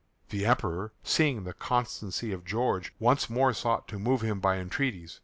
The 0.29 0.47
Emperor, 0.47 0.91
seeing 1.03 1.43
the 1.43 1.53
constancy 1.53 2.31
of 2.31 2.43
George, 2.43 2.91
once 2.97 3.29
more 3.29 3.53
sought 3.53 3.87
to 3.89 3.99
move 3.99 4.21
him 4.21 4.39
by 4.39 4.57
entreaties. 4.57 5.19